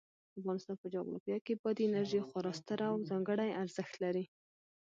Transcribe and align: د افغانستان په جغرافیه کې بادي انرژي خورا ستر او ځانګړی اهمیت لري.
د 0.33 0.35
افغانستان 0.39 0.75
په 0.83 0.87
جغرافیه 0.93 1.37
کې 1.45 1.53
بادي 1.61 1.83
انرژي 1.87 2.21
خورا 2.27 2.51
ستر 2.59 2.79
او 2.89 2.95
ځانګړی 3.09 3.49
اهمیت 3.53 3.91
لري. 4.03 4.25